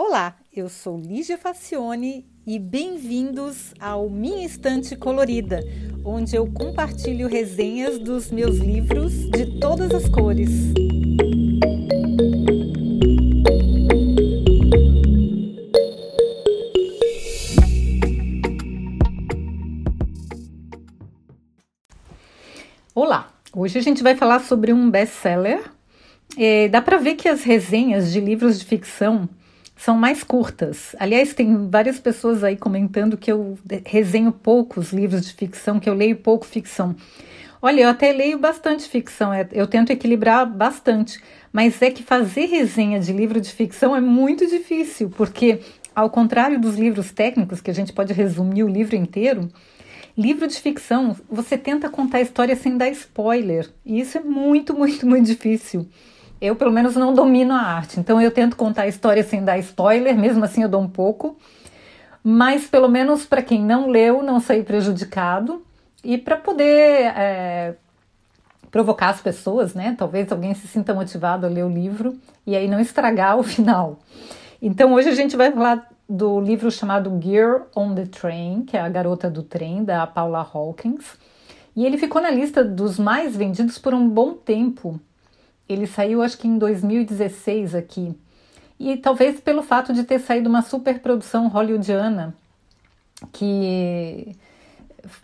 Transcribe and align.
Olá, 0.00 0.36
eu 0.54 0.68
sou 0.68 0.96
Lígia 0.96 1.36
Facione 1.36 2.24
e 2.46 2.56
bem-vindos 2.56 3.74
ao 3.80 4.08
Minha 4.08 4.46
Estante 4.46 4.94
Colorida, 4.94 5.60
onde 6.04 6.36
eu 6.36 6.46
compartilho 6.52 7.26
resenhas 7.26 7.98
dos 7.98 8.30
meus 8.30 8.58
livros 8.58 9.12
de 9.28 9.58
todas 9.58 9.92
as 9.92 10.08
cores. 10.08 10.50
Olá, 22.94 23.32
hoje 23.52 23.80
a 23.80 23.82
gente 23.82 24.04
vai 24.04 24.14
falar 24.14 24.38
sobre 24.38 24.72
um 24.72 24.88
best-seller. 24.88 25.60
É, 26.36 26.68
dá 26.68 26.80
para 26.80 26.98
ver 26.98 27.16
que 27.16 27.26
as 27.26 27.42
resenhas 27.42 28.12
de 28.12 28.20
livros 28.20 28.60
de 28.60 28.64
ficção 28.64 29.28
são 29.78 29.96
mais 29.96 30.24
curtas. 30.24 30.94
Aliás, 30.98 31.32
tem 31.32 31.68
várias 31.70 32.00
pessoas 32.00 32.42
aí 32.42 32.56
comentando 32.56 33.16
que 33.16 33.30
eu 33.30 33.56
resenho 33.86 34.32
poucos 34.32 34.92
livros 34.92 35.24
de 35.24 35.32
ficção, 35.32 35.78
que 35.78 35.88
eu 35.88 35.94
leio 35.94 36.16
pouco 36.16 36.44
ficção. 36.44 36.96
Olha, 37.62 37.82
eu 37.82 37.88
até 37.88 38.12
leio 38.12 38.38
bastante 38.38 38.88
ficção, 38.88 39.32
é, 39.32 39.48
eu 39.52 39.66
tento 39.66 39.90
equilibrar 39.90 40.46
bastante, 40.46 41.20
mas 41.52 41.80
é 41.80 41.90
que 41.90 42.02
fazer 42.02 42.46
resenha 42.46 43.00
de 43.00 43.12
livro 43.12 43.40
de 43.40 43.50
ficção 43.50 43.96
é 43.96 44.00
muito 44.00 44.46
difícil, 44.46 45.10
porque, 45.10 45.60
ao 45.94 46.10
contrário 46.10 46.60
dos 46.60 46.76
livros 46.76 47.10
técnicos, 47.10 47.60
que 47.60 47.70
a 47.70 47.74
gente 47.74 47.92
pode 47.92 48.12
resumir 48.12 48.62
o 48.62 48.68
livro 48.68 48.94
inteiro, 48.94 49.48
livro 50.16 50.46
de 50.46 50.56
ficção 50.60 51.16
você 51.28 51.58
tenta 51.58 51.88
contar 51.88 52.18
a 52.18 52.22
história 52.22 52.54
sem 52.54 52.76
dar 52.76 52.90
spoiler, 52.90 53.68
e 53.84 54.00
isso 54.00 54.18
é 54.18 54.20
muito, 54.20 54.72
muito, 54.72 55.04
muito 55.04 55.26
difícil. 55.26 55.88
Eu, 56.40 56.54
pelo 56.54 56.70
menos, 56.70 56.94
não 56.94 57.12
domino 57.12 57.52
a 57.52 57.60
arte, 57.60 57.98
então 57.98 58.20
eu 58.20 58.30
tento 58.30 58.56
contar 58.56 58.82
a 58.82 58.88
história 58.88 59.24
sem 59.24 59.44
dar 59.44 59.58
spoiler, 59.58 60.16
mesmo 60.16 60.44
assim 60.44 60.62
eu 60.62 60.68
dou 60.68 60.80
um 60.80 60.88
pouco, 60.88 61.36
mas 62.22 62.66
pelo 62.66 62.88
menos 62.88 63.26
para 63.26 63.42
quem 63.42 63.64
não 63.64 63.88
leu, 63.88 64.22
não 64.22 64.38
sair 64.38 64.62
prejudicado 64.62 65.64
e 66.04 66.16
para 66.16 66.36
poder 66.36 67.12
é, 67.16 67.74
provocar 68.70 69.10
as 69.10 69.20
pessoas, 69.20 69.74
né? 69.74 69.94
Talvez 69.98 70.30
alguém 70.30 70.54
se 70.54 70.68
sinta 70.68 70.94
motivado 70.94 71.46
a 71.46 71.48
ler 71.48 71.64
o 71.64 71.68
livro 71.68 72.16
e 72.46 72.54
aí 72.54 72.68
não 72.68 72.78
estragar 72.78 73.38
o 73.38 73.42
final. 73.44 73.98
Então 74.60 74.92
hoje 74.92 75.08
a 75.08 75.14
gente 75.14 75.36
vai 75.36 75.50
falar 75.52 75.88
do 76.08 76.40
livro 76.40 76.70
chamado 76.70 77.18
Gear 77.22 77.66
on 77.76 77.94
the 77.94 78.06
Train, 78.06 78.64
que 78.64 78.76
é 78.76 78.80
a 78.80 78.88
garota 78.88 79.28
do 79.28 79.42
trem, 79.42 79.84
da 79.84 80.06
Paula 80.06 80.38
Hawkins. 80.40 81.04
E 81.76 81.84
ele 81.84 81.98
ficou 81.98 82.20
na 82.20 82.30
lista 82.30 82.64
dos 82.64 82.98
mais 82.98 83.36
vendidos 83.36 83.78
por 83.78 83.94
um 83.94 84.08
bom 84.08 84.32
tempo. 84.32 84.98
Ele 85.68 85.86
saiu 85.86 86.22
acho 86.22 86.38
que 86.38 86.48
em 86.48 86.58
2016 86.58 87.74
aqui. 87.74 88.14
E 88.78 88.96
talvez 88.96 89.40
pelo 89.40 89.62
fato 89.62 89.92
de 89.92 90.04
ter 90.04 90.20
saído 90.20 90.48
uma 90.48 90.62
superprodução 90.62 91.48
hollywoodiana, 91.48 92.34
que 93.32 94.36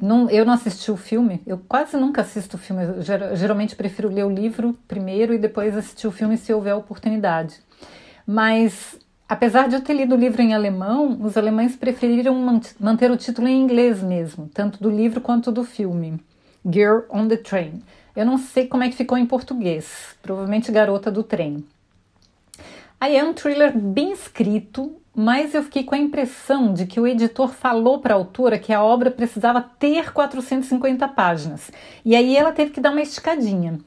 não, 0.00 0.28
eu 0.31 0.45
não 0.45 0.55
assisti 0.55 0.91
o 0.91 0.97
filme, 0.97 1.41
eu 1.47 1.59
quase 1.69 1.97
nunca 1.97 2.22
assisto 2.22 2.56
o 2.56 2.59
filme, 2.59 2.84
eu 2.84 3.37
geralmente 3.37 3.77
prefiro 3.77 4.09
ler 4.09 4.25
o 4.25 4.31
livro 4.31 4.77
primeiro 4.89 5.33
e 5.33 5.39
depois 5.39 5.77
assistir 5.77 6.06
o 6.06 6.12
filme 6.12 6.37
se 6.37 6.53
houver 6.53 6.75
oportunidade. 6.75 7.61
Mas 8.27 8.98
apesar 9.28 9.69
de 9.69 9.77
eu 9.77 9.81
ter 9.81 9.95
lido 9.95 10.15
o 10.15 10.19
livro 10.19 10.42
em 10.42 10.55
alemão, 10.55 11.19
os 11.20 11.37
alemães 11.37 11.77
preferiram 11.77 12.34
manter 12.81 13.11
o 13.11 13.17
título 13.17 13.48
em 13.48 13.61
inglês 13.61 14.03
mesmo, 14.03 14.48
tanto 14.53 14.83
do 14.83 14.91
livro 14.91 15.20
quanto 15.20 15.53
do 15.53 15.65
filme. 15.65 16.20
Girl 16.67 17.00
on 17.11 17.28
the 17.28 17.37
Train. 17.37 17.83
Eu 18.14 18.24
não 18.24 18.38
sei 18.38 18.66
como 18.66 18.84
é 18.84 18.88
que 18.88 18.96
ficou 18.96 19.18
em 19.18 19.26
português, 19.26 20.16
provavelmente 20.22 20.70
Garota 20.70 21.10
do 21.10 21.22
Trem. 21.22 21.64
Aí 23.00 23.16
é 23.16 23.24
um 23.24 23.34
thriller 23.34 23.76
bem 23.76 24.12
escrito, 24.12 24.96
mas 25.14 25.52
eu 25.54 25.62
fiquei 25.62 25.84
com 25.84 25.94
a 25.94 25.98
impressão 25.98 26.72
de 26.72 26.86
que 26.86 27.00
o 27.00 27.06
editor 27.06 27.48
falou 27.48 27.98
para 27.98 28.14
a 28.14 28.16
autora 28.16 28.58
que 28.58 28.72
a 28.72 28.82
obra 28.82 29.10
precisava 29.10 29.60
ter 29.60 30.12
450 30.12 31.06
páginas. 31.08 31.70
E 32.04 32.14
aí 32.14 32.36
ela 32.36 32.53
teve 32.53 32.70
que 32.70 32.80
dar 32.80 32.92
uma 32.92 33.03
esticadinha. 33.03 33.78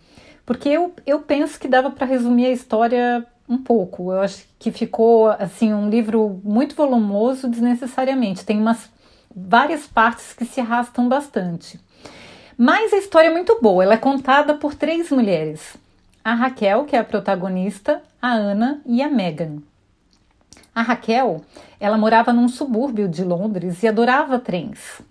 Porque 0.46 0.70
eu, 0.70 0.94
eu 1.06 1.20
penso 1.20 1.60
que 1.60 1.68
dava 1.68 1.90
para 1.90 2.06
resumir 2.06 2.46
a 2.46 2.52
história 2.52 3.26
um 3.50 3.58
pouco. 3.58 4.12
Eu 4.12 4.22
acho 4.22 4.46
que 4.60 4.72
ficou 4.72 5.30
assim 5.30 5.74
um 5.74 5.90
livro 5.90 6.40
muito 6.44 6.76
volumoso 6.76 7.50
desnecessariamente. 7.50 8.46
Tem 8.46 8.60
umas 8.60 8.90
várias 9.36 9.88
partes 9.88 10.34
que 10.34 10.46
se 10.46 10.60
arrastam 10.60 11.08
bastante. 11.08 11.80
Mas 12.58 12.92
a 12.92 12.98
história 12.98 13.28
é 13.28 13.32
muito 13.32 13.60
boa, 13.62 13.84
ela 13.84 13.94
é 13.94 13.98
contada 13.98 14.56
por 14.56 14.74
três 14.74 15.12
mulheres: 15.12 15.78
a 16.26 16.34
Raquel, 16.34 16.86
que 16.86 16.96
é 16.96 17.00
a 17.00 17.04
protagonista, 17.04 18.02
a 18.20 18.32
Ana 18.32 18.82
e 18.84 19.04
a 19.04 19.10
Megan. 19.10 19.58
A 20.74 20.82
Raquel, 20.82 21.42
ela 21.80 22.00
morava 22.00 22.34
num 22.34 22.48
subúrbio 22.48 23.08
de 23.08 23.24
Londres 23.24 23.84
e 23.84 23.88
adorava 23.88 24.40
trens. 24.40 25.02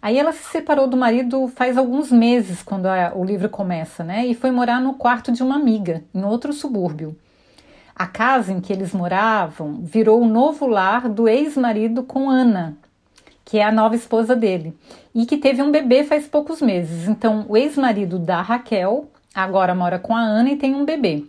Aí 0.00 0.16
ela 0.16 0.32
se 0.32 0.44
separou 0.44 0.86
do 0.86 0.96
marido 0.96 1.48
faz 1.48 1.76
alguns 1.76 2.12
meses, 2.12 2.62
quando 2.62 2.86
a, 2.86 3.12
o 3.16 3.24
livro 3.24 3.48
começa, 3.48 4.04
né? 4.04 4.24
E 4.26 4.34
foi 4.34 4.52
morar 4.52 4.80
no 4.80 4.94
quarto 4.94 5.32
de 5.32 5.42
uma 5.42 5.56
amiga, 5.56 6.04
em 6.14 6.22
outro 6.22 6.52
subúrbio. 6.52 7.16
A 7.96 8.06
casa 8.06 8.52
em 8.52 8.60
que 8.60 8.72
eles 8.72 8.92
moravam 8.92 9.80
virou 9.82 10.20
o 10.20 10.28
novo 10.28 10.68
lar 10.68 11.08
do 11.08 11.28
ex-marido 11.28 12.04
com 12.04 12.30
Ana, 12.30 12.76
que 13.44 13.58
é 13.58 13.64
a 13.64 13.72
nova 13.72 13.94
esposa 13.94 14.34
dele, 14.36 14.76
e 15.14 15.26
que 15.26 15.36
teve 15.36 15.62
um 15.62 15.70
bebê 15.70 16.04
faz 16.04 16.26
poucos 16.26 16.60
meses. 16.60 17.08
Então, 17.08 17.44
o 17.48 17.56
ex-marido 17.56 18.18
da 18.18 18.40
Raquel 18.40 19.10
agora 19.34 19.74
mora 19.74 19.98
com 19.98 20.14
a 20.14 20.20
Ana 20.20 20.50
e 20.50 20.56
tem 20.56 20.74
um 20.74 20.84
bebê. 20.84 21.24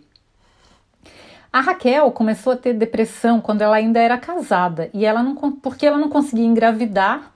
A 1.52 1.60
Raquel 1.60 2.10
começou 2.10 2.52
a 2.52 2.56
ter 2.56 2.74
depressão 2.74 3.40
quando 3.40 3.62
ela 3.62 3.76
ainda 3.76 4.00
era 4.00 4.18
casada 4.18 4.90
e 4.92 5.04
ela 5.04 5.22
não 5.22 5.36
porque 5.52 5.86
ela 5.86 5.96
não 5.96 6.08
conseguia 6.08 6.44
engravidar 6.44 7.32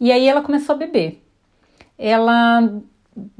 e 0.00 0.10
aí 0.10 0.26
ela 0.26 0.40
começou 0.40 0.74
a 0.74 0.78
beber. 0.78 1.22
Ela 1.98 2.80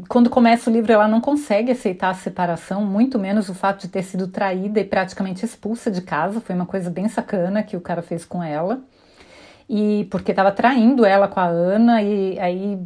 quando 0.07 0.29
começa 0.29 0.69
o 0.69 0.73
livro 0.73 0.93
ela 0.93 1.09
não 1.09 1.19
consegue 1.19 1.73
aceitar 1.73 2.11
a 2.11 2.15
separação, 2.15 2.85
muito 2.85 3.19
menos 3.19 3.49
o 3.49 3.55
fato 3.55 3.81
de 3.81 3.89
ter 3.89 4.03
sido 4.03 4.29
traída 4.29 4.81
e 4.81 4.85
praticamente 4.85 5.47
expulsa 5.47 5.91
de 5.91 6.03
casa, 6.03 6.43
foi 6.43 6.55
uma 6.55 6.67
coisa 6.67 6.91
bem 6.91 7.09
sacana 7.09 7.63
que 7.63 7.75
o 7.75 7.81
cara 7.81 8.03
fez 8.03 8.23
com 8.23 8.43
ela 8.43 8.83
e 9.69 10.07
porque 10.11 10.33
estava 10.33 10.53
traindo 10.53 11.05
ela 11.05 11.29
com 11.29 11.41
a 11.41 11.47
Ana 11.47 12.03
e 12.03 12.39
aí 12.39 12.79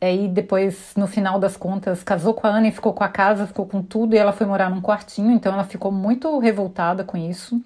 aí 0.00 0.26
depois 0.26 0.92
no 0.96 1.06
final 1.06 1.38
das 1.38 1.56
contas 1.56 2.02
casou 2.02 2.34
com 2.34 2.46
a 2.46 2.50
Ana 2.50 2.68
e 2.68 2.72
ficou 2.72 2.92
com 2.92 3.04
a 3.04 3.08
casa, 3.08 3.46
ficou 3.46 3.66
com 3.66 3.82
tudo 3.82 4.14
e 4.14 4.18
ela 4.18 4.32
foi 4.32 4.46
morar 4.46 4.68
num 4.68 4.80
quartinho, 4.80 5.30
então 5.30 5.52
ela 5.52 5.64
ficou 5.64 5.92
muito 5.92 6.38
revoltada 6.38 7.04
com 7.04 7.16
isso. 7.16 7.60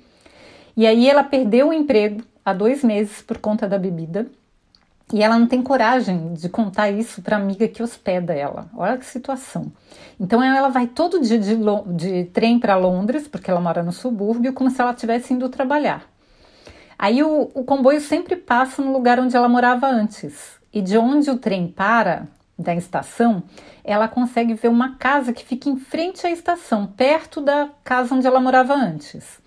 E 0.77 0.87
aí 0.87 1.09
ela 1.09 1.25
perdeu 1.25 1.69
o 1.69 1.73
emprego 1.73 2.23
há 2.45 2.53
dois 2.53 2.85
meses 2.85 3.23
por 3.23 3.39
conta 3.39 3.67
da 3.67 3.79
bebida. 3.79 4.27
E 5.13 5.23
ela 5.23 5.39
não 5.39 5.47
tem 5.47 5.63
coragem 5.63 6.35
de 6.35 6.49
contar 6.49 6.91
isso 6.91 7.23
para 7.23 7.37
a 7.37 7.41
amiga 7.41 7.69
que 7.69 7.83
hospeda 7.83 8.35
ela. 8.35 8.69
Olha 8.77 8.99
que 8.99 9.07
situação. 9.07 9.71
Então 10.19 10.43
ela 10.43 10.69
vai 10.69 10.89
todo 10.89 11.23
dia 11.23 11.39
de, 11.39 11.57
de 11.95 12.25
trem 12.25 12.59
para 12.59 12.77
Londres, 12.77 13.29
porque 13.29 13.49
ela 13.49 13.61
mora 13.61 13.85
no 13.85 13.93
subúrbio, 13.93 14.53
como 14.53 14.69
se 14.69 14.81
ela 14.81 14.91
estivesse 14.91 15.33
indo 15.33 15.49
trabalhar. 15.49 16.05
Aí 16.99 17.23
o, 17.23 17.51
o 17.55 17.65
comboio 17.65 18.01
sempre 18.01 18.37
passa 18.37 18.83
no 18.83 18.93
lugar 18.93 19.19
onde 19.21 19.37
ela 19.37 19.49
morava 19.49 19.87
antes. 19.87 20.57
E 20.73 20.81
de 20.81 20.97
onde 20.97 21.31
o 21.31 21.39
trem 21.39 21.69
para, 21.69 22.29
da 22.59 22.75
estação, 22.75 23.43
ela 23.85 24.09
consegue 24.09 24.55
ver 24.55 24.69
uma 24.69 24.97
casa 24.97 25.33
que 25.33 25.45
fica 25.45 25.69
em 25.69 25.77
frente 25.77 26.27
à 26.27 26.31
estação, 26.31 26.87
perto 26.87 27.41
da 27.41 27.69
casa 27.85 28.15
onde 28.15 28.27
ela 28.27 28.41
morava 28.41 28.75
antes. 28.75 29.41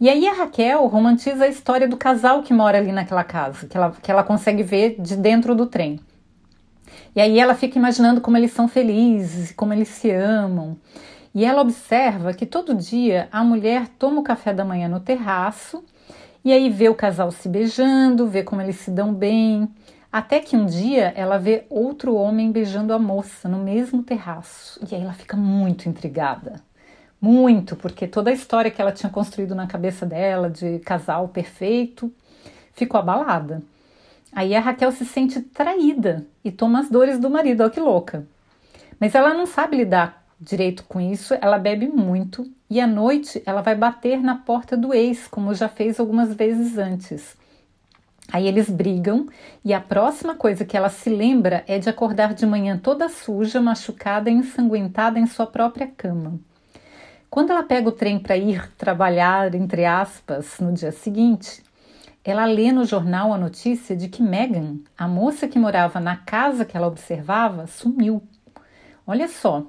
E 0.00 0.08
aí 0.08 0.26
a 0.26 0.32
Raquel 0.32 0.84
romantiza 0.86 1.44
a 1.44 1.48
história 1.48 1.86
do 1.86 1.96
casal 1.96 2.42
que 2.42 2.52
mora 2.52 2.78
ali 2.78 2.90
naquela 2.90 3.22
casa, 3.22 3.68
que 3.68 3.76
ela, 3.76 3.92
que 3.92 4.10
ela 4.10 4.24
consegue 4.24 4.64
ver 4.64 4.96
de 4.98 5.16
dentro 5.16 5.54
do 5.54 5.66
trem. 5.66 6.00
E 7.14 7.20
aí 7.20 7.38
ela 7.38 7.54
fica 7.54 7.78
imaginando 7.78 8.20
como 8.20 8.36
eles 8.36 8.50
são 8.52 8.66
felizes, 8.66 9.52
como 9.52 9.72
eles 9.72 9.88
se 9.88 10.10
amam. 10.10 10.76
E 11.32 11.44
ela 11.44 11.62
observa 11.62 12.34
que 12.34 12.44
todo 12.44 12.74
dia 12.74 13.28
a 13.30 13.44
mulher 13.44 13.86
toma 13.98 14.20
o 14.20 14.24
café 14.24 14.52
da 14.52 14.64
manhã 14.64 14.88
no 14.88 14.98
terraço 14.98 15.84
e 16.44 16.52
aí 16.52 16.68
vê 16.68 16.88
o 16.88 16.94
casal 16.94 17.30
se 17.30 17.48
beijando, 17.48 18.26
vê 18.26 18.42
como 18.42 18.60
eles 18.60 18.76
se 18.76 18.90
dão 18.90 19.14
bem, 19.14 19.68
até 20.12 20.40
que 20.40 20.56
um 20.56 20.66
dia 20.66 21.12
ela 21.16 21.38
vê 21.38 21.64
outro 21.70 22.14
homem 22.14 22.50
beijando 22.50 22.92
a 22.92 22.98
moça 22.98 23.48
no 23.48 23.58
mesmo 23.58 24.02
terraço. 24.02 24.80
E 24.90 24.94
aí 24.94 25.02
ela 25.02 25.12
fica 25.12 25.36
muito 25.36 25.88
intrigada. 25.88 26.60
Muito, 27.20 27.76
porque 27.76 28.06
toda 28.06 28.30
a 28.30 28.32
história 28.32 28.70
que 28.70 28.82
ela 28.82 28.90
tinha 28.92 29.10
construído 29.10 29.54
na 29.54 29.66
cabeça 29.66 30.04
dela 30.04 30.50
de 30.50 30.80
casal 30.80 31.28
perfeito 31.28 32.12
ficou 32.74 32.98
abalada. 32.98 33.62
Aí 34.32 34.54
a 34.54 34.60
Raquel 34.60 34.90
se 34.90 35.04
sente 35.04 35.40
traída 35.40 36.26
e 36.44 36.50
toma 36.50 36.80
as 36.80 36.90
dores 36.90 37.18
do 37.18 37.30
marido, 37.30 37.62
olha 37.62 37.70
que 37.70 37.80
louca. 37.80 38.26
Mas 38.98 39.14
ela 39.14 39.32
não 39.34 39.46
sabe 39.46 39.76
lidar 39.76 40.21
direito 40.42 40.84
com 40.84 41.00
isso, 41.00 41.34
ela 41.40 41.58
bebe 41.58 41.86
muito 41.86 42.50
e 42.68 42.80
à 42.80 42.86
noite 42.86 43.42
ela 43.46 43.62
vai 43.62 43.74
bater 43.74 44.20
na 44.20 44.36
porta 44.36 44.76
do 44.76 44.92
ex, 44.92 45.28
como 45.28 45.54
já 45.54 45.68
fez 45.68 46.00
algumas 46.00 46.34
vezes 46.34 46.76
antes. 46.76 47.36
Aí 48.32 48.48
eles 48.48 48.68
brigam 48.68 49.26
e 49.64 49.72
a 49.72 49.80
próxima 49.80 50.34
coisa 50.34 50.64
que 50.64 50.76
ela 50.76 50.88
se 50.88 51.10
lembra 51.10 51.62
é 51.66 51.78
de 51.78 51.88
acordar 51.88 52.34
de 52.34 52.46
manhã 52.46 52.78
toda 52.78 53.08
suja, 53.08 53.60
machucada 53.60 54.30
e 54.30 54.32
ensanguentada 54.32 55.18
em 55.18 55.26
sua 55.26 55.46
própria 55.46 55.86
cama. 55.86 56.40
Quando 57.30 57.50
ela 57.50 57.62
pega 57.62 57.88
o 57.88 57.92
trem 57.92 58.18
para 58.18 58.36
ir 58.36 58.70
trabalhar, 58.76 59.54
entre 59.54 59.84
aspas, 59.84 60.58
no 60.60 60.72
dia 60.72 60.92
seguinte, 60.92 61.62
ela 62.24 62.44
lê 62.44 62.70
no 62.70 62.84
jornal 62.84 63.32
a 63.32 63.38
notícia 63.38 63.96
de 63.96 64.08
que 64.08 64.22
Megan, 64.22 64.76
a 64.96 65.08
moça 65.08 65.48
que 65.48 65.58
morava 65.58 65.98
na 65.98 66.16
casa 66.16 66.64
que 66.64 66.76
ela 66.76 66.86
observava, 66.86 67.66
sumiu. 67.66 68.22
Olha 69.06 69.28
só. 69.28 69.66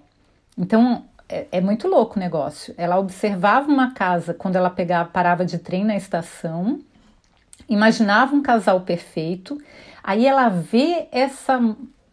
Então 0.57 1.05
é, 1.27 1.47
é 1.51 1.61
muito 1.61 1.87
louco 1.87 2.17
o 2.17 2.19
negócio. 2.19 2.73
Ela 2.77 2.99
observava 2.99 3.67
uma 3.67 3.93
casa 3.93 4.33
quando 4.33 4.55
ela 4.55 4.69
pegava, 4.69 5.09
parava 5.09 5.45
de 5.45 5.57
trem 5.57 5.83
na 5.83 5.95
estação, 5.95 6.79
imaginava 7.67 8.35
um 8.35 8.41
casal 8.41 8.81
perfeito, 8.81 9.57
aí 10.03 10.25
ela 10.25 10.49
vê 10.49 11.07
essa, 11.11 11.59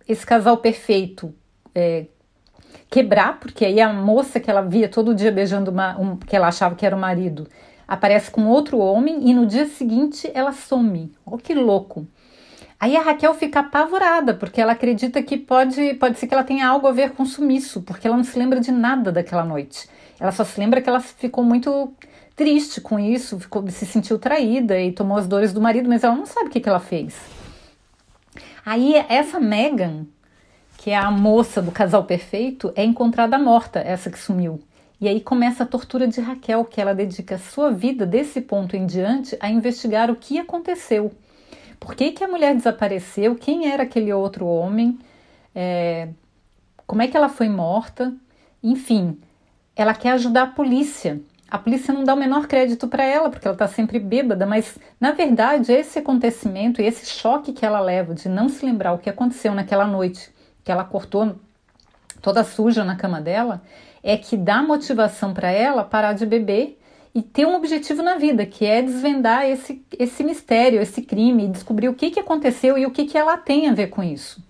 esse 0.09 0.25
casal 0.25 0.57
perfeito 0.59 1.35
é, 1.75 2.07
quebrar, 2.89 3.39
porque 3.39 3.65
aí 3.65 3.81
a 3.81 3.93
moça 3.93 4.41
que 4.41 4.51
ela 4.51 4.63
via 4.63 4.89
todo 4.89 5.15
dia 5.15 5.31
beijando 5.31 5.71
uma, 5.71 5.99
um, 5.99 6.17
que 6.17 6.35
ela 6.35 6.49
achava 6.49 6.75
que 6.75 6.87
era 6.87 6.97
o 6.97 7.01
marido, 7.01 7.47
aparece 7.87 8.31
com 8.31 8.47
outro 8.47 8.79
homem 8.79 9.29
e 9.29 9.35
no 9.35 9.47
dia 9.47 9.67
seguinte 9.67 10.31
ela 10.33 10.53
some. 10.53 11.13
Olha 11.27 11.43
que 11.43 11.55
louco. 11.55 12.07
Aí 12.81 12.97
a 12.97 13.03
Raquel 13.03 13.35
fica 13.35 13.61
apavorada, 13.61 14.33
porque 14.33 14.59
ela 14.59 14.73
acredita 14.73 15.23
que 15.23 15.37
pode, 15.37 15.95
pode 15.95 16.19
ser 16.19 16.27
que 16.27 16.33
ela 16.33 16.43
tenha 16.43 16.67
algo 16.67 16.87
a 16.87 16.93
ver 16.93 17.11
com 17.11 17.27
sumiço, 17.27 17.83
porque 17.83 18.07
ela 18.07 18.17
não 18.17 18.25
se 18.25 18.39
lembra 18.39 18.59
de 18.59 18.73
nada 18.73 19.13
daquela 19.13 19.45
noite. 19.45 19.87
Ela 20.19 20.33
só 20.33 20.45
se 20.45 20.59
lembra 20.59 20.81
que 20.81 20.89
ela 20.89 21.01
ficou 21.01 21.45
muito 21.45 21.93
triste 22.35 22.81
com 22.81 22.99
isso, 22.99 23.39
ficou, 23.39 23.69
se 23.69 23.85
sentiu 23.85 24.19
traída 24.19 24.81
e 24.81 24.93
tomou 24.93 25.19
as 25.19 25.27
dores 25.27 25.53
do 25.53 25.61
marido, 25.61 25.91
mas 25.91 26.03
ela 26.03 26.17
não 26.17 26.25
sabe 26.25 26.47
o 26.47 26.51
que, 26.51 26.59
que 26.59 26.69
ela 26.71 26.81
fez. 26.81 27.15
Aí 28.65 28.95
essa 29.11 29.39
Megan, 29.39 30.07
que 30.79 30.91
é 30.91 30.97
a 30.97 31.11
moça 31.11 31.61
do 31.61 31.71
casal 31.71 32.05
perfeito, 32.05 32.73
é 32.75 32.83
encontrada 32.83 33.39
morta, 33.39 33.81
essa 33.81 34.09
que 34.11 34.19
sumiu. 34.19 34.59
E 34.99 35.07
aí 35.07 35.21
começa 35.21 35.65
a 35.65 35.67
tortura 35.67 36.09
de 36.09 36.21
Raquel, 36.21 36.65
que 36.65 36.81
ela 36.81 36.95
dedica 36.95 37.37
sua 37.37 37.71
vida 37.71 38.07
desse 38.07 38.41
ponto 38.41 38.75
em 38.75 38.87
diante 38.87 39.37
a 39.39 39.51
investigar 39.51 40.11
o 40.11 40.17
que 40.17 40.39
aconteceu. 40.39 41.13
Por 41.81 41.95
que, 41.95 42.13
que 42.13 42.23
a 42.23 42.29
mulher 42.29 42.55
desapareceu? 42.55 43.35
Quem 43.35 43.73
era 43.73 43.85
aquele 43.85 44.13
outro 44.13 44.47
homem? 44.47 44.99
É, 45.55 46.09
como 46.87 47.01
é 47.01 47.09
que 47.09 47.17
ela 47.17 47.31
foi 47.31 47.49
morta? 47.49 48.15
Enfim, 48.63 49.19
ela 49.75 49.95
quer 49.95 50.13
ajudar 50.13 50.43
a 50.43 50.47
polícia. 50.47 51.21
A 51.51 51.59
polícia 51.59 51.93
não 51.93 52.05
dá 52.05 52.15
o 52.15 52.17
menor 52.17 52.47
crédito 52.47 52.87
para 52.87 53.03
ela, 53.03 53.31
porque 53.31 53.49
ela 53.49 53.55
está 53.55 53.67
sempre 53.67 53.99
bêbada, 53.99 54.47
mas 54.47 54.79
na 55.01 55.11
verdade 55.11 55.73
esse 55.73 55.99
acontecimento 55.99 56.81
esse 56.81 57.07
choque 57.07 57.53
que 57.53 57.67
ela 57.67 57.81
leva 57.81 58.15
de 58.15 58.29
não 58.29 58.49
se 58.49 58.65
lembrar 58.65 58.93
o 58.93 58.99
que 58.99 59.11
aconteceu 59.11 59.53
naquela 59.53 59.85
noite 59.85 60.31
que 60.63 60.71
ela 60.71 60.85
cortou 60.85 61.35
toda 62.23 62.45
suja 62.45 62.85
na 62.85 62.95
cama 62.95 63.21
dela, 63.21 63.63
é 64.03 64.17
que 64.17 64.37
dá 64.37 64.63
motivação 64.63 65.35
para 65.35 65.51
ela 65.51 65.83
parar 65.83 66.13
de 66.13 66.25
beber 66.25 66.80
e 67.15 67.23
ter 67.23 67.47
um 67.47 67.57
objetivo 67.57 68.03
na 68.03 68.17
vida, 68.17 68.47
que 68.47 68.65
é 68.65 68.81
desvendar 68.81 69.45
esse, 69.45 69.85
esse 69.99 70.23
mistério, 70.23 70.81
esse 70.81 71.03
crime, 71.03 71.49
descobrir 71.49 71.89
o 71.89 71.95
que, 71.95 72.11
que 72.11 72.21
aconteceu 72.21 72.79
e 72.79 72.87
o 72.87 72.91
que, 72.91 73.05
que 73.05 73.19
ela 73.19 73.37
tem 73.37 73.69
a 73.69 73.75
ver 73.75 73.89
com 73.89 74.03
isso. 74.03 74.43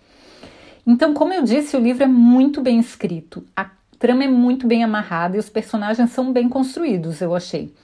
Então, 0.87 1.15
como 1.15 1.33
eu 1.33 1.43
disse, 1.43 1.77
o 1.77 1.81
livro 1.81 2.05
é 2.05 2.07
muito 2.07 2.61
bem 2.61 2.79
escrito, 2.79 3.45
a 3.57 3.71
trama 3.99 4.25
é 4.25 4.29
muito 4.29 4.67
bem 4.67 4.83
amarrada 4.83 5.37
e 5.37 5.41
os 5.41 5.49
personagens 5.49 6.11
são 6.11 6.33
bem 6.33 6.49
construídos, 6.49 7.21
eu 7.21 7.35
achei. 7.35 7.75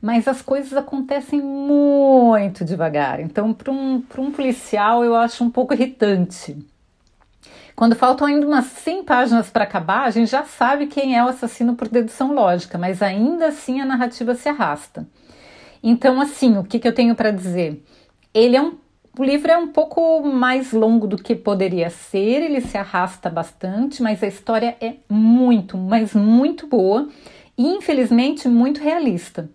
Mas 0.00 0.26
as 0.26 0.42
coisas 0.42 0.72
acontecem 0.72 1.40
muito 1.40 2.64
devagar, 2.64 3.20
então, 3.20 3.52
para 3.52 3.72
um, 3.72 4.02
um 4.18 4.30
policial, 4.30 5.04
eu 5.04 5.14
acho 5.14 5.44
um 5.44 5.50
pouco 5.50 5.74
irritante. 5.74 6.56
Quando 7.74 7.96
faltam 7.96 8.26
ainda 8.26 8.46
umas 8.46 8.66
100 8.66 9.04
páginas 9.04 9.50
para 9.50 9.64
acabar, 9.64 10.04
a 10.04 10.10
gente 10.10 10.30
já 10.30 10.44
sabe 10.44 10.86
quem 10.86 11.16
é 11.16 11.24
o 11.24 11.28
assassino 11.28 11.74
por 11.74 11.88
dedução 11.88 12.32
lógica, 12.32 12.78
mas 12.78 13.02
ainda 13.02 13.46
assim 13.46 13.80
a 13.80 13.86
narrativa 13.86 14.34
se 14.34 14.48
arrasta. 14.48 15.06
Então, 15.82 16.20
assim, 16.20 16.56
o 16.58 16.64
que, 16.64 16.78
que 16.78 16.86
eu 16.86 16.94
tenho 16.94 17.14
para 17.14 17.30
dizer? 17.30 17.82
Ele 18.32 18.56
é 18.56 18.62
um, 18.62 18.76
o 19.18 19.24
livro 19.24 19.50
é 19.50 19.56
um 19.58 19.68
pouco 19.68 20.22
mais 20.22 20.72
longo 20.72 21.06
do 21.06 21.16
que 21.16 21.34
poderia 21.34 21.90
ser, 21.90 22.42
ele 22.42 22.60
se 22.60 22.78
arrasta 22.78 23.28
bastante, 23.28 24.02
mas 24.02 24.22
a 24.22 24.26
história 24.26 24.76
é 24.80 24.94
muito, 25.08 25.76
mas 25.76 26.14
muito 26.14 26.66
boa 26.66 27.08
e 27.58 27.66
infelizmente 27.66 28.48
muito 28.48 28.80
realista. 28.80 29.50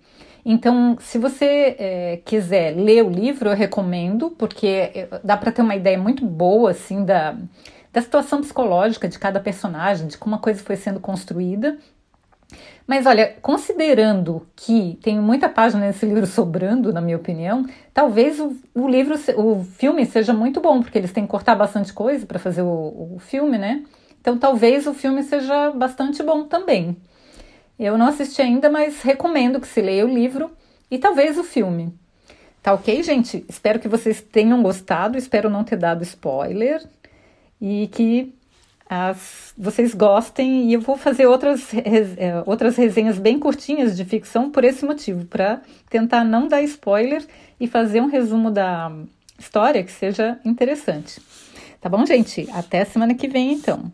Então, 0.45 0.95
se 1.01 1.17
você 1.17 1.75
é, 1.77 2.21
quiser 2.23 2.75
ler 2.75 3.03
o 3.03 3.09
livro, 3.09 3.49
eu 3.49 3.55
recomendo, 3.55 4.29
porque 4.29 4.67
é, 4.67 5.09
dá 5.23 5.35
para 5.35 5.51
ter 5.51 5.61
uma 5.61 5.75
ideia 5.75 5.97
muito 5.97 6.23
boa 6.23 6.71
assim 6.71 7.03
da 7.03 7.35
da 7.91 8.01
situação 8.01 8.41
psicológica 8.41 9.07
de 9.07 9.17
cada 9.17 9.39
personagem, 9.39 10.07
de 10.07 10.17
como 10.17 10.35
a 10.35 10.39
coisa 10.39 10.61
foi 10.61 10.75
sendo 10.75 10.99
construída. 10.99 11.77
Mas 12.85 13.05
olha, 13.05 13.35
considerando 13.41 14.47
que 14.55 14.97
tem 15.01 15.19
muita 15.19 15.49
página 15.49 15.85
nesse 15.85 16.05
livro 16.07 16.25
sobrando, 16.25 16.93
na 16.93 17.01
minha 17.01 17.17
opinião, 17.17 17.65
talvez 17.93 18.39
o, 18.39 18.55
o 18.73 18.87
livro, 18.87 19.15
o 19.35 19.63
filme 19.63 20.05
seja 20.05 20.33
muito 20.33 20.61
bom, 20.61 20.81
porque 20.81 20.97
eles 20.97 21.11
têm 21.11 21.25
que 21.25 21.29
cortar 21.29 21.55
bastante 21.55 21.91
coisa 21.91 22.25
para 22.25 22.39
fazer 22.39 22.61
o, 22.61 23.15
o 23.15 23.17
filme, 23.19 23.57
né? 23.57 23.83
Então 24.21 24.37
talvez 24.37 24.87
o 24.87 24.93
filme 24.93 25.23
seja 25.23 25.71
bastante 25.71 26.23
bom 26.23 26.45
também. 26.45 26.97
Eu 27.77 27.97
não 27.97 28.07
assisti 28.07 28.41
ainda, 28.41 28.69
mas 28.69 29.01
recomendo 29.01 29.59
que 29.59 29.67
se 29.67 29.81
leia 29.81 30.05
o 30.05 30.09
livro 30.09 30.51
e 30.89 30.97
talvez 30.97 31.37
o 31.37 31.43
filme. 31.43 31.93
Tá 32.63 32.73
ok, 32.73 33.03
gente? 33.03 33.45
Espero 33.47 33.79
que 33.79 33.87
vocês 33.87 34.19
tenham 34.19 34.61
gostado, 34.61 35.17
espero 35.17 35.49
não 35.49 35.63
ter 35.63 35.77
dado 35.77 36.03
spoiler 36.03 36.83
e 37.61 37.87
que 37.91 38.33
as, 38.89 39.53
vocês 39.57 39.93
gostem. 39.93 40.69
E 40.69 40.73
eu 40.73 40.81
vou 40.81 40.97
fazer 40.97 41.25
outras, 41.25 41.73
é, 41.73 42.43
outras 42.45 42.75
resenhas 42.75 43.19
bem 43.19 43.39
curtinhas 43.39 43.95
de 43.95 44.05
ficção 44.05 44.49
por 44.49 44.63
esse 44.63 44.85
motivo, 44.85 45.25
para 45.25 45.61
tentar 45.89 46.23
não 46.23 46.47
dar 46.47 46.61
spoiler 46.63 47.25
e 47.59 47.67
fazer 47.67 48.01
um 48.01 48.07
resumo 48.07 48.49
da 48.51 48.91
história 49.37 49.83
que 49.83 49.91
seja 49.91 50.39
interessante. 50.43 51.21
Tá 51.79 51.89
bom, 51.89 52.05
gente? 52.05 52.47
Até 52.51 52.83
semana 52.85 53.13
que 53.13 53.27
vem, 53.27 53.53
então. 53.53 53.91